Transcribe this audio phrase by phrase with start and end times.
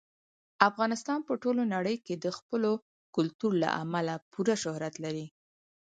[0.69, 2.63] افغانستان په ټوله نړۍ کې د خپل
[3.15, 5.25] کلتور له امله پوره شهرت لري.